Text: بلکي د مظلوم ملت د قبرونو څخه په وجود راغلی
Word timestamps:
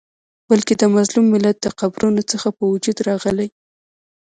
بلکي 0.49 0.73
د 0.77 0.83
مظلوم 0.95 1.25
ملت 1.33 1.57
د 1.61 1.67
قبرونو 1.79 2.21
څخه 2.31 2.47
په 2.57 2.63
وجود 2.71 2.97
راغلی 3.09 3.47